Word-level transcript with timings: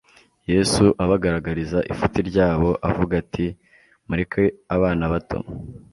Yesu 0.53 0.85
abagaragariza 1.03 1.79
ifuti 1.91 2.19
ryabo, 2.29 2.69
avuga 2.89 3.13
ati: 3.23 3.45
"Mureke 4.07 4.43
abana 4.75 5.03
bato, 5.13 5.39